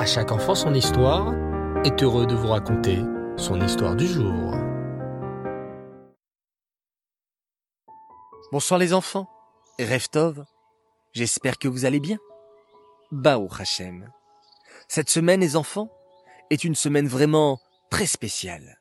[0.00, 1.34] À chaque enfant son histoire
[1.84, 3.00] est heureux de vous raconter
[3.36, 4.54] son histoire du jour.
[8.50, 9.28] Bonsoir les enfants,
[9.78, 10.46] Reftov,
[11.12, 12.16] j'espère que vous allez bien.
[13.12, 14.10] Bao Hachem.
[14.88, 15.90] Cette semaine les enfants
[16.48, 17.60] est une semaine vraiment
[17.90, 18.78] très spéciale.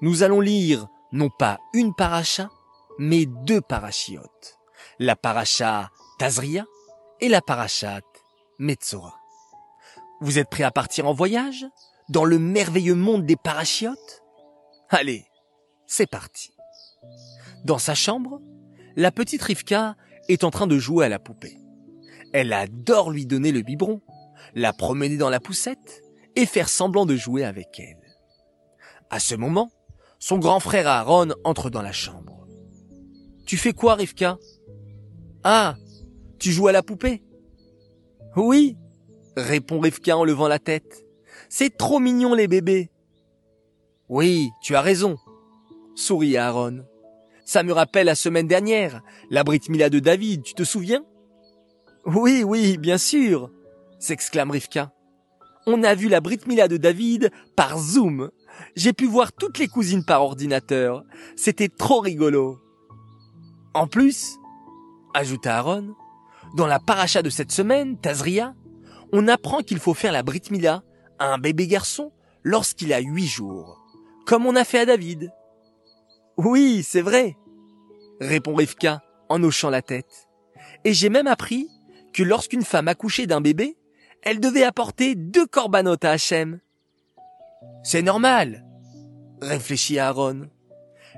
[0.00, 2.50] Nous allons lire non pas une paracha,
[3.00, 4.60] mais deux parachiotes.
[5.00, 5.90] La paracha
[6.20, 6.64] Tazria
[7.20, 8.00] et la parachat
[8.60, 9.25] Metzora.
[10.20, 11.66] Vous êtes prêts à partir en voyage
[12.08, 14.22] dans le merveilleux monde des parachiotes?
[14.88, 15.26] Allez,
[15.86, 16.52] c'est parti.
[17.64, 18.40] Dans sa chambre,
[18.96, 19.96] la petite Rivka
[20.28, 21.58] est en train de jouer à la poupée.
[22.32, 24.00] Elle adore lui donner le biberon,
[24.54, 26.02] la promener dans la poussette
[26.34, 28.00] et faire semblant de jouer avec elle.
[29.10, 29.70] À ce moment,
[30.18, 32.46] son grand frère Aaron entre dans la chambre.
[33.46, 34.38] Tu fais quoi, Rivka?
[35.44, 35.76] Ah,
[36.38, 37.22] tu joues à la poupée?
[38.34, 38.76] Oui,
[39.36, 41.04] répond Rivka en levant la tête.
[41.48, 42.90] C'est trop mignon les bébés.
[44.08, 45.18] Oui, tu as raison,
[45.94, 46.84] sourit Aaron.
[47.44, 51.04] Ça me rappelle la semaine dernière, la Brit Mila de David, tu te souviens?
[52.04, 53.50] Oui, oui, bien sûr,
[53.98, 54.92] s'exclame Rivka.
[55.66, 58.30] On a vu la Brit Mila de David par Zoom.
[58.76, 61.04] J'ai pu voir toutes les cousines par ordinateur.
[61.34, 62.60] C'était trop rigolo.
[63.74, 64.36] En plus,
[65.14, 65.94] ajouta Aaron,
[66.56, 68.54] dans la paracha de cette semaine, Tazria,
[69.16, 70.82] on apprend qu'il faut faire la Brit Mila
[71.18, 73.82] à un bébé garçon lorsqu'il a huit jours,
[74.26, 75.32] comme on a fait à David.
[76.36, 77.36] Oui, c'est vrai,
[78.20, 80.28] répond Rivka en hochant la tête.
[80.84, 81.68] Et j'ai même appris
[82.12, 83.78] que lorsqu'une femme accouchait d'un bébé,
[84.22, 86.60] elle devait apporter deux corbanotes à Hachem.
[87.82, 88.66] C'est normal,
[89.40, 90.50] réfléchit Aaron.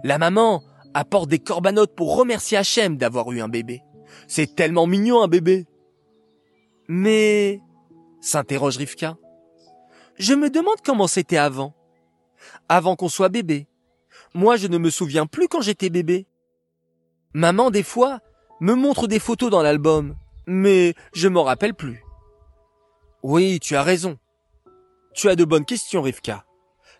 [0.05, 0.63] La maman
[0.95, 3.83] apporte des corbanotes pour remercier Hachem d'avoir eu un bébé.
[4.29, 5.67] C'est tellement mignon un bébé.
[6.89, 7.61] Mais,
[8.21, 9.17] s'interroge Rivka,
[10.19, 11.75] je me demande comment c'était avant.
[12.69, 13.69] Avant qu'on soit bébé.
[14.35, 16.27] Moi, je ne me souviens plus quand j'étais bébé.
[17.33, 18.21] Maman, des fois,
[18.61, 22.03] me montre des photos dans l'album, mais je m'en rappelle plus.
[23.23, 24.19] Oui, tu as raison.
[25.15, 26.45] Tu as de bonnes questions, Rivka.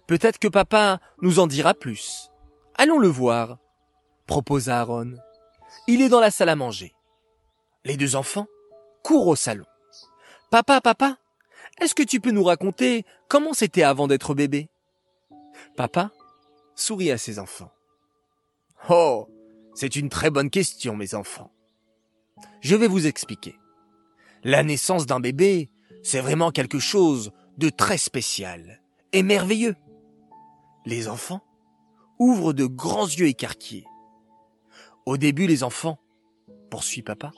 [0.07, 2.31] Peut-être que papa nous en dira plus.
[2.77, 3.59] Allons le voir,
[4.27, 5.15] proposa Aaron.
[5.87, 6.95] Il est dans la salle à manger.
[7.85, 8.47] Les deux enfants
[9.03, 9.65] courent au salon.
[10.51, 11.19] Papa, papa,
[11.79, 14.71] est-ce que tu peux nous raconter comment c'était avant d'être bébé?
[15.77, 16.11] Papa
[16.75, 17.71] sourit à ses enfants.
[18.89, 19.29] Oh,
[19.75, 21.53] c'est une très bonne question, mes enfants.
[22.63, 23.57] Je vais vous expliquer.
[24.43, 25.69] La naissance d'un bébé,
[26.03, 28.81] c'est vraiment quelque chose de très spécial
[29.13, 29.77] et merveilleux.
[30.87, 31.43] Les enfants
[32.19, 33.87] ouvrent de grands yeux écarquillés.
[35.05, 35.99] Au début, les enfants,
[36.71, 37.33] poursuit papa,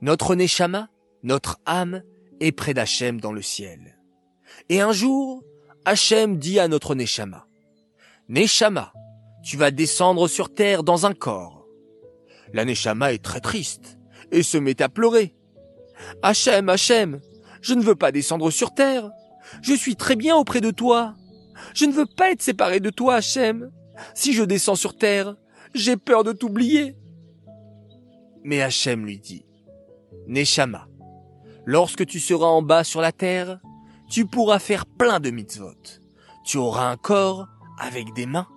[0.00, 0.88] notre Neshama,
[1.22, 2.02] notre âme,
[2.40, 3.98] est près d'Hachem dans le ciel.
[4.68, 5.42] Et un jour,
[5.84, 7.46] Hachem dit à notre Neshama,
[8.28, 8.92] Neshama,
[9.42, 11.66] tu vas descendre sur terre dans un corps.
[12.52, 13.98] La Neshama est très triste
[14.32, 15.34] et se met à pleurer.
[16.22, 17.20] Hachem, Hachem,
[17.60, 19.10] je ne veux pas descendre sur terre.
[19.62, 21.14] Je suis très bien auprès de toi.
[21.74, 23.70] Je ne veux pas être séparé de toi, Hachem.
[24.14, 25.36] Si je descends sur terre,
[25.74, 26.96] j'ai peur de t'oublier.
[28.42, 29.44] Mais Hachem lui dit,
[30.26, 30.88] Neshama,
[31.66, 33.60] lorsque tu seras en bas sur la terre,
[34.08, 36.00] tu pourras faire plein de mitzvot.
[36.44, 37.48] Tu auras un corps
[37.78, 38.48] avec des mains,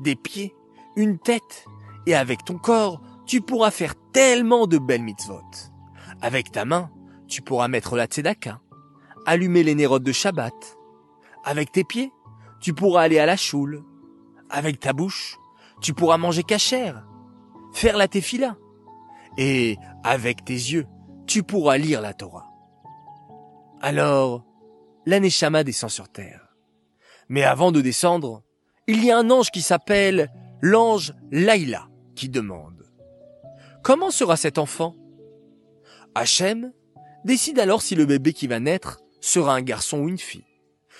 [0.00, 0.54] des pieds,
[0.96, 1.64] une tête,
[2.06, 5.42] et avec ton corps, tu pourras faire tellement de belles mitzvot.
[6.20, 6.90] Avec ta main,
[7.28, 8.60] tu pourras mettre la tzedaka,
[9.26, 10.78] allumer les nérodes de Shabbat.
[11.44, 12.12] Avec tes pieds,
[12.60, 13.82] tu pourras aller à la choule.
[14.50, 15.38] Avec ta bouche,
[15.80, 17.06] tu pourras manger cachère,
[17.72, 18.56] faire la tefila.
[19.38, 20.86] Et avec tes yeux,
[21.26, 22.49] tu pourras lire la Torah.
[23.82, 24.44] Alors,
[25.06, 26.54] l'Aneshama descend sur terre.
[27.30, 28.42] Mais avant de descendre,
[28.86, 30.30] il y a un ange qui s'appelle
[30.60, 32.84] l'ange Laïla qui demande
[33.82, 34.96] Comment sera cet enfant?
[36.14, 36.72] Hachem
[37.24, 40.44] décide alors si le bébé qui va naître sera un garçon ou une fille,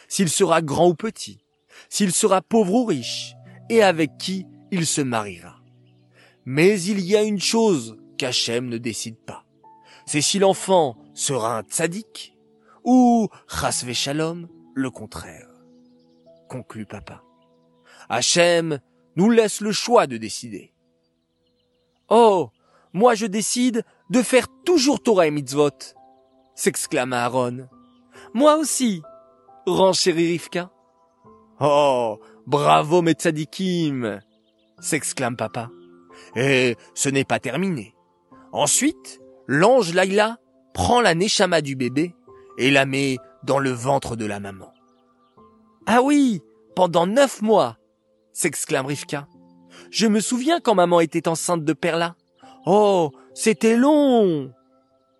[0.09, 1.44] s'il sera grand ou petit,
[1.91, 3.35] s'il sera pauvre ou riche,
[3.69, 5.56] et avec qui il se mariera.
[6.47, 9.44] Mais il y a une chose qu'Hachem ne décide pas.
[10.06, 12.35] C'est si l'enfant sera un tzaddik
[12.85, 15.49] ou shalom, le contraire.
[16.49, 17.23] Conclut papa.
[18.09, 18.81] Hachem
[19.17, 20.73] nous laisse le choix de décider.
[22.09, 22.50] Oh,
[22.93, 25.71] moi je décide de faire toujours Torah et mitzvot,
[26.55, 27.69] s'exclama Aaron.
[28.35, 29.03] Moi aussi,
[29.67, 30.71] renchérit Rivka.
[31.61, 34.21] Oh, bravo mes tzadikim,
[34.81, 35.71] s'exclame papa.
[36.35, 37.94] Et ce n'est pas terminé.
[38.53, 40.38] Ensuite, l'ange Laïla
[40.75, 42.15] prend la neshama du bébé
[42.61, 44.73] et la met dans le ventre de la maman.
[45.87, 46.43] Ah oui,
[46.77, 47.79] pendant neuf mois,
[48.35, 49.27] s'exclame Rivka.
[49.91, 52.17] Je me souviens quand maman était enceinte de Perla.
[52.67, 54.53] Oh, c'était long.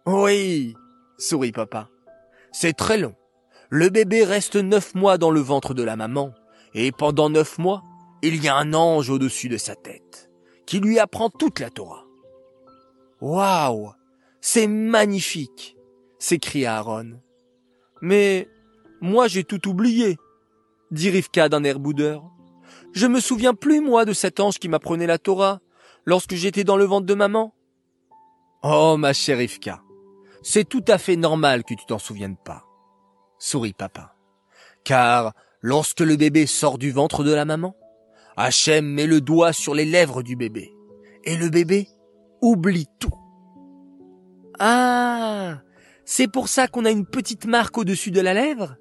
[0.05, 0.75] Oui,
[1.17, 1.89] sourit papa.
[2.53, 3.15] C'est très long.
[3.71, 6.35] Le bébé reste neuf mois dans le ventre de la maman,
[6.75, 7.83] et pendant neuf mois,
[8.23, 10.31] il y a un ange au-dessus de sa tête,
[10.67, 12.05] qui lui apprend toute la Torah.
[13.23, 13.93] Waouh!
[14.43, 15.77] C'est magnifique!
[16.19, 17.21] s'écria Aaron.
[18.01, 18.49] Mais,
[19.01, 20.19] moi j'ai tout oublié,
[20.91, 22.25] dit Rivka d'un air boudeur.
[22.93, 25.61] Je me souviens plus, moi, de cet ange qui m'apprenait la Torah,
[26.05, 27.55] lorsque j'étais dans le ventre de maman.
[28.63, 29.83] Oh, ma chère Rivka,
[30.43, 32.65] c'est tout à fait normal que tu t'en souviennes pas,
[33.39, 34.17] sourit papa.
[34.85, 37.77] Car, lorsque le bébé sort du ventre de la maman,
[38.37, 40.73] Hachem met le doigt sur les lèvres du bébé,
[41.25, 41.89] et le bébé
[42.41, 43.15] oublie tout.
[44.59, 45.61] Ah,
[46.13, 48.75] c'est pour ça qu'on a une petite marque au-dessus de la lèvre?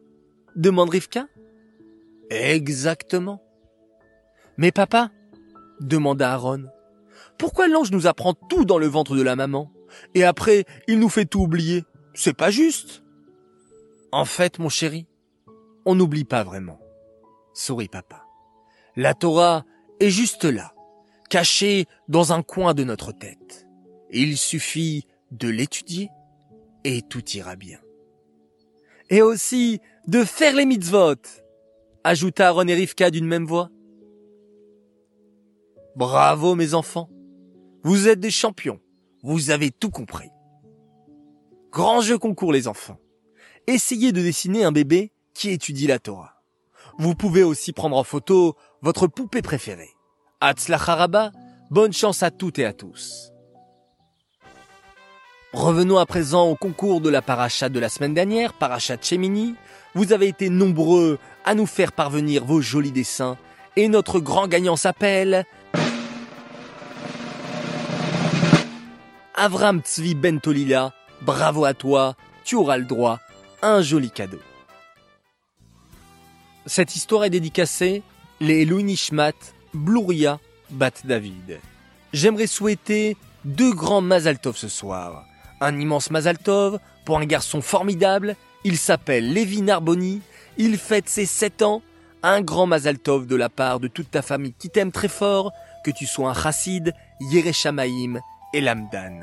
[0.55, 1.27] demande Rivka.
[2.31, 3.39] Exactement.
[4.57, 5.11] Mais papa,
[5.79, 6.63] demanda Aaron,
[7.37, 9.71] pourquoi l'ange nous apprend tout dans le ventre de la maman?
[10.15, 11.83] Et après il nous fait tout oublier
[12.15, 13.03] C'est pas juste.
[14.11, 15.05] En fait, mon chéri,
[15.85, 16.79] on n'oublie pas vraiment,
[17.53, 18.25] sourit papa.
[18.95, 19.65] La Torah
[19.99, 20.73] est juste là,
[21.29, 23.67] cachée dans un coin de notre tête.
[24.09, 26.09] Il suffit de l'étudier
[26.83, 27.79] et tout ira bien.
[29.09, 31.15] Et aussi de faire les mitzvot,
[32.03, 33.69] ajouta Aaron et Rivka d'une même voix.
[35.95, 37.09] Bravo mes enfants,
[37.83, 38.79] vous êtes des champions,
[39.23, 40.29] vous avez tout compris.
[41.71, 42.99] Grand jeu concours les enfants.
[43.67, 46.41] Essayez de dessiner un bébé qui étudie la Torah.
[46.97, 49.91] Vous pouvez aussi prendre en photo votre poupée préférée.
[50.41, 51.31] Haraba,
[51.69, 53.31] bonne chance à toutes et à tous.
[55.53, 59.55] Revenons à présent au concours de la paracha de la semaine dernière, paracha Chemini.
[59.95, 63.35] Vous avez été nombreux à nous faire parvenir vos jolis dessins
[63.75, 65.45] et notre grand gagnant s'appelle
[69.33, 70.93] Avram Tzvi Bentolila.
[71.21, 72.15] Bravo à toi,
[72.45, 73.19] tu auras le droit
[73.63, 74.39] à un joli cadeau.
[76.67, 78.03] Cette histoire est dédicacée
[78.39, 79.33] les Louis Nishmat,
[79.73, 81.59] Blouria, Bat David.
[82.13, 85.25] J'aimerais souhaiter deux grands Mazaltov ce soir.
[85.61, 88.35] Un immense Mazaltov pour un garçon formidable.
[88.63, 90.21] Il s'appelle Lévi Narboni.
[90.57, 91.81] Il fête ses 7 ans.
[92.23, 95.53] Un grand Mazaltov de la part de toute ta famille qui t'aime très fort,
[95.85, 98.19] que tu sois un chassid, Yereshamaïm
[98.53, 99.21] et Lamdan.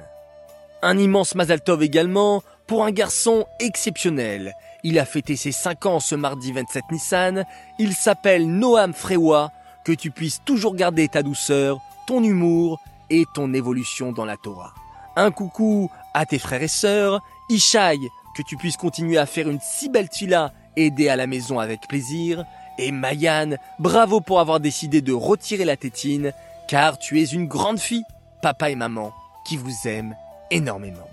[0.83, 4.55] Un immense Mazaltov également pour un garçon exceptionnel.
[4.83, 7.45] Il a fêté ses 5 ans ce mardi 27 Nissan.
[7.79, 9.53] Il s'appelle Noam Frewa.
[9.85, 14.75] Que tu puisses toujours garder ta douceur, ton humour et ton évolution dans la Torah.
[15.17, 17.21] Un coucou à tes frères et sœurs.
[17.49, 17.99] Ishaï,
[18.37, 21.89] que tu puisses continuer à faire une si belle tila aider à la maison avec
[21.89, 22.45] plaisir.
[22.79, 26.33] Et Mayan, bravo pour avoir décidé de retirer la tétine,
[26.69, 28.05] car tu es une grande fille,
[28.43, 29.13] papa et maman,
[29.47, 30.15] qui vous aiment
[30.51, 31.09] énormément.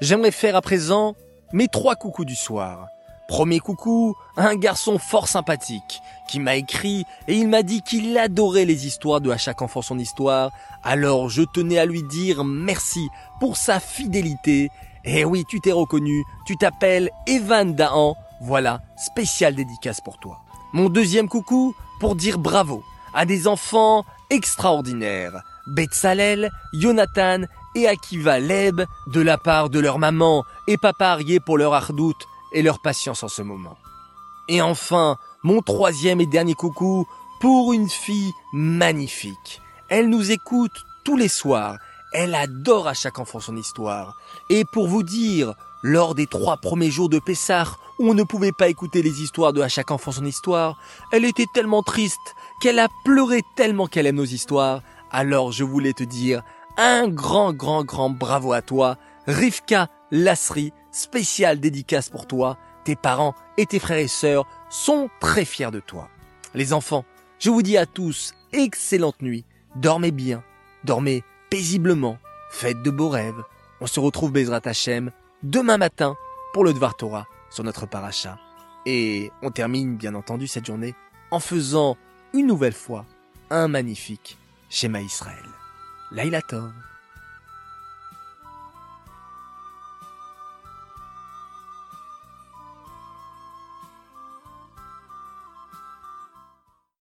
[0.00, 1.16] J'aimerais faire à présent
[1.52, 2.88] mes trois coucous du soir.
[3.28, 8.64] Premier coucou, un garçon fort sympathique qui m'a écrit et il m'a dit qu'il adorait
[8.64, 10.52] les histoires de À chaque enfant son histoire.
[10.84, 13.08] Alors je tenais à lui dire merci
[13.40, 14.70] pour sa fidélité.
[15.04, 18.16] Et oui, tu t'es reconnu, tu t'appelles Evan Dahan.
[18.40, 20.38] Voilà, spécial dédicace pour toi.
[20.72, 25.42] Mon deuxième coucou pour dire bravo à des enfants extraordinaires.
[25.66, 27.42] Betsalel, Jonathan
[27.74, 32.26] et Akiva Leb de la part de leur maman et papa Arié pour leur ardoute
[32.56, 33.76] et leur patience en ce moment.
[34.48, 37.06] Et enfin, mon troisième et dernier coucou
[37.38, 39.60] pour une fille magnifique.
[39.88, 40.72] Elle nous écoute
[41.04, 41.76] tous les soirs.
[42.12, 44.16] Elle adore à chaque enfant son histoire.
[44.48, 48.52] Et pour vous dire, lors des trois premiers jours de Pessah, où on ne pouvait
[48.52, 50.78] pas écouter les histoires de à chaque enfant son histoire,
[51.12, 54.80] elle était tellement triste qu'elle a pleuré tellement qu'elle aime nos histoires.
[55.10, 56.42] Alors je voulais te dire
[56.78, 58.96] un grand, grand, grand bravo à toi,
[59.26, 62.58] Rivka Lasri, spéciale dédicace pour toi.
[62.84, 66.08] Tes parents et tes frères et sœurs sont très fiers de toi.
[66.54, 67.04] Les enfants,
[67.38, 70.42] je vous dis à tous, excellente nuit, dormez bien,
[70.84, 72.18] dormez paisiblement,
[72.50, 73.42] faites de beaux rêves.
[73.80, 75.10] On se retrouve Bezrat Hashem
[75.42, 76.16] demain matin
[76.54, 78.38] pour le Dvar Torah sur notre paracha.
[78.86, 80.94] Et on termine bien entendu cette journée
[81.30, 81.96] en faisant
[82.32, 83.04] une nouvelle fois
[83.50, 84.38] un magnifique
[84.70, 85.44] schéma Israël.
[86.12, 86.72] Laila Tov.